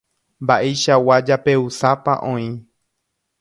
[0.45, 2.49] Mba'eichagua japeusápa oĩ.